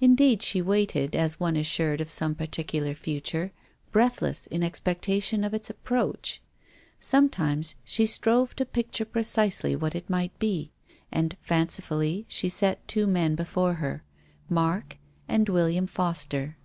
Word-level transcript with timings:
Indeed 0.00 0.42
she 0.42 0.60
waited, 0.60 1.14
as 1.14 1.38
one 1.38 1.54
assured 1.54 2.00
of 2.00 2.10
some 2.10 2.34
particular 2.34 2.96
future, 2.96 3.52
breathless 3.92 4.48
in 4.48 4.64
expectation 4.64 5.44
of 5.44 5.54
its 5.54 5.70
approach. 5.70 6.42
Some 6.98 7.28
times 7.28 7.76
she 7.84 8.04
strove 8.04 8.56
to 8.56 8.66
picture 8.66 9.04
precisely 9.04 9.76
what 9.76 9.94
it 9.94 10.10
might 10.10 10.36
be, 10.40 10.72
and, 11.12 11.36
fancifully, 11.42 12.24
she 12.26 12.48
set 12.48 12.88
two 12.88 13.06
men 13.06 13.36
before 13.36 13.74
her— 13.74 14.02
Mark 14.60 14.98
and" 15.28 15.48
William 15.48 15.86
Foster." 15.86 16.56